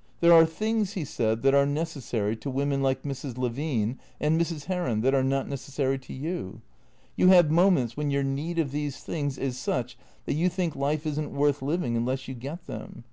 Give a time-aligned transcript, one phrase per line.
[0.20, 3.38] "There are things," he said," that are necessary to women like Mrs.
[3.38, 4.64] Levine and Mrs.
[4.64, 6.62] Heron, that are not necessary to you.
[7.14, 9.96] You have moments when your need of these things is such
[10.26, 13.04] that you think life is n't worth living unless you get them.